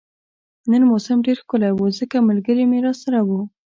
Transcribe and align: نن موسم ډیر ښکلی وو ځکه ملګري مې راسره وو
نن 0.71 0.81
موسم 0.91 1.17
ډیر 1.25 1.37
ښکلی 1.43 1.71
وو 1.73 1.85
ځکه 1.99 2.17
ملګري 2.29 2.63
مې 2.69 2.79
راسره 2.85 3.19
وو 3.27 3.41